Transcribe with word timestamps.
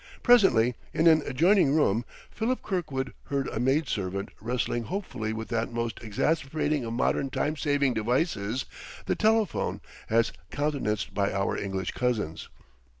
Presently, 0.23 0.73
in 0.95 1.05
an 1.05 1.21
adjoining 1.27 1.75
room, 1.75 2.05
Philip 2.31 2.63
Kirkwood 2.63 3.13
heard 3.25 3.47
a 3.49 3.59
maid 3.59 3.87
servant 3.87 4.29
wrestling 4.41 4.85
hopefully 4.85 5.31
with 5.31 5.49
that 5.49 5.71
most 5.71 5.99
exasperating 6.01 6.83
of 6.83 6.93
modern 6.93 7.29
time 7.29 7.55
saving 7.55 7.93
devices, 7.93 8.65
the 9.05 9.15
telephone 9.15 9.79
as 10.09 10.31
countenanced 10.49 11.13
by 11.13 11.31
our 11.31 11.55
English 11.55 11.91
cousins. 11.91 12.49